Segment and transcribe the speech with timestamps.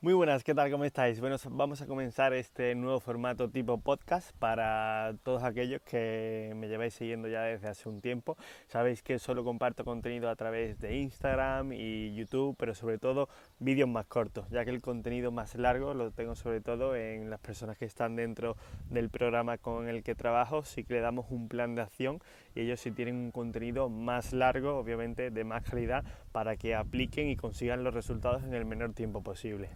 [0.00, 0.70] Muy buenas, ¿qué tal?
[0.70, 1.18] ¿Cómo estáis?
[1.18, 6.94] Bueno, vamos a comenzar este nuevo formato tipo podcast para todos aquellos que me lleváis
[6.94, 8.36] siguiendo ya desde hace un tiempo.
[8.68, 13.88] Sabéis que solo comparto contenido a través de Instagram y YouTube, pero sobre todo vídeos
[13.88, 17.76] más cortos, ya que el contenido más largo lo tengo sobre todo en las personas
[17.76, 18.56] que están dentro
[18.90, 22.20] del programa con el que trabajo, sí que le damos un plan de acción
[22.54, 27.28] y ellos sí tienen un contenido más largo, obviamente de más calidad, para que apliquen
[27.28, 29.70] y consigan los resultados en el menor tiempo posible.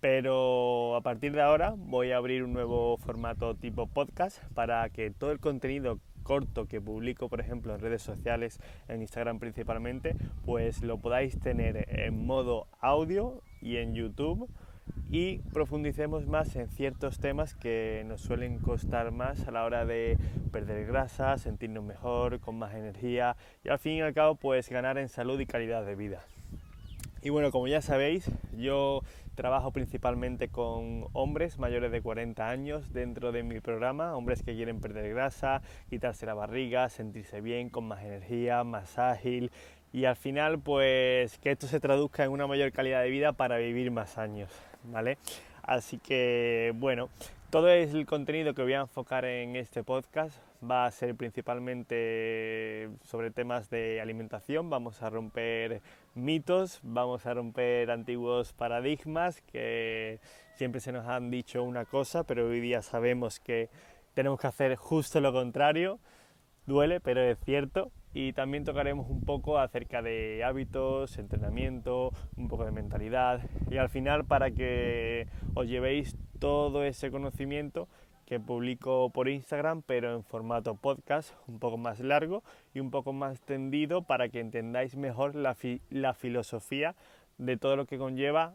[0.00, 5.10] Pero a partir de ahora voy a abrir un nuevo formato tipo podcast para que
[5.10, 10.82] todo el contenido corto que publico, por ejemplo, en redes sociales, en Instagram principalmente, pues
[10.82, 14.48] lo podáis tener en modo audio y en YouTube
[15.10, 20.18] y profundicemos más en ciertos temas que nos suelen costar más a la hora de
[20.50, 24.98] perder grasa, sentirnos mejor, con más energía y al fin y al cabo pues ganar
[24.98, 26.24] en salud y calidad de vida.
[27.24, 29.00] Y bueno, como ya sabéis, yo
[29.34, 34.78] trabajo principalmente con hombres mayores de 40 años dentro de mi programa, hombres que quieren
[34.78, 39.50] perder grasa, quitarse la barriga, sentirse bien, con más energía, más ágil
[39.90, 43.56] y al final pues que esto se traduzca en una mayor calidad de vida para
[43.56, 44.50] vivir más años,
[44.82, 45.16] ¿vale?
[45.62, 47.08] Así que bueno,
[47.54, 50.36] todo el contenido que voy a enfocar en este podcast
[50.68, 55.80] va a ser principalmente sobre temas de alimentación, vamos a romper
[56.16, 60.18] mitos, vamos a romper antiguos paradigmas que
[60.56, 63.70] siempre se nos han dicho una cosa, pero hoy día sabemos que
[64.14, 66.00] tenemos que hacer justo lo contrario,
[66.66, 72.64] duele, pero es cierto, y también tocaremos un poco acerca de hábitos, entrenamiento, un poco
[72.64, 77.88] de mentalidad y al final para que os llevéis todo ese conocimiento
[78.24, 82.42] que publico por Instagram, pero en formato podcast, un poco más largo
[82.72, 85.56] y un poco más tendido para que entendáis mejor la,
[85.90, 86.94] la filosofía
[87.36, 88.54] de todo lo que conlleva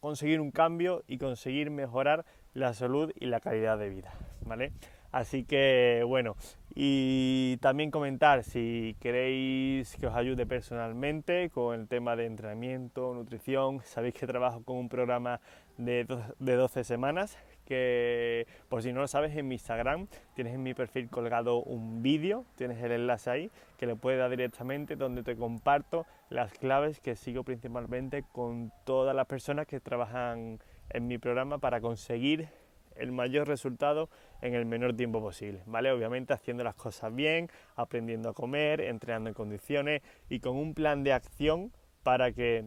[0.00, 4.12] conseguir un cambio y conseguir mejorar la salud y la calidad de vida,
[4.44, 4.72] ¿vale?
[5.10, 6.36] Así que bueno,
[6.74, 13.80] y también comentar si queréis que os ayude personalmente con el tema de entrenamiento, nutrición.
[13.84, 15.40] Sabéis que trabajo con un programa
[15.76, 16.06] de,
[16.38, 21.08] 12 semanas que por si no lo sabes en mi Instagram tienes en mi perfil
[21.08, 26.06] colgado un vídeo, tienes el enlace ahí que le puedes dar directamente donde te comparto
[26.30, 30.58] las claves que sigo principalmente con todas las personas que trabajan
[30.90, 32.48] en mi programa para conseguir
[32.96, 34.08] el mayor resultado
[34.40, 35.90] en el menor tiempo posible, ¿vale?
[35.90, 41.04] Obviamente haciendo las cosas bien, aprendiendo a comer, entrenando en condiciones y con un plan
[41.04, 42.64] de acción para que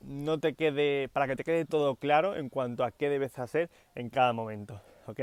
[0.00, 3.70] no te quede, para que te quede todo claro en cuanto a qué debes hacer
[3.94, 5.20] en cada momento, ¿ok?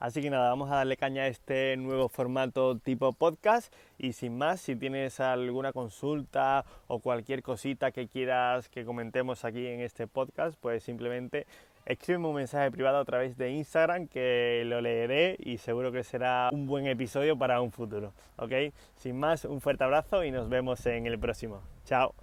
[0.00, 4.38] Así que nada, vamos a darle caña a este nuevo formato tipo podcast y sin
[4.38, 10.06] más, si tienes alguna consulta o cualquier cosita que quieras que comentemos aquí en este
[10.06, 11.46] podcast, pues simplemente
[11.86, 16.50] escríbeme un mensaje privado a través de Instagram que lo leeré y seguro que será
[16.52, 18.12] un buen episodio para un futuro.
[18.36, 18.52] ¿Ok?
[18.96, 21.62] Sin más, un fuerte abrazo y nos vemos en el próximo.
[21.84, 22.14] Chao.